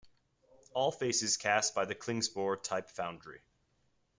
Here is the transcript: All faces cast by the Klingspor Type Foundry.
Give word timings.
All 0.73 0.91
faces 0.91 1.37
cast 1.37 1.75
by 1.75 1.85
the 1.85 1.93
Klingspor 1.93 2.63
Type 2.63 2.89
Foundry. 2.89 3.41